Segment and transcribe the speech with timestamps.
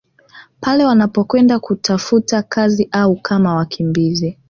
[0.59, 4.37] Pale wanapokwenda kutafuta kazi au kama wakimbizi